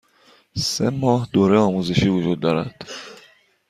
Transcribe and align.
سه 0.71 0.85
ماه 1.01 1.27
دوره 1.33 1.59
آزمایشی 1.59 2.09
وجود 2.11 2.39
دارد. 2.39 2.85